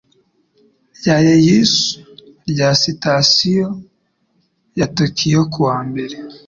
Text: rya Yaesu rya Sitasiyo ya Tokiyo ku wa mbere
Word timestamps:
rya 0.97 1.17
Yaesu 1.27 1.97
rya 2.51 2.69
Sitasiyo 2.81 3.67
ya 4.79 4.87
Tokiyo 4.97 5.41
ku 5.51 5.59
wa 5.67 5.77
mbere 5.89 6.15